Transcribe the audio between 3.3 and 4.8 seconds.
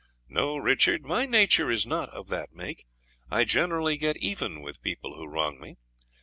generally get even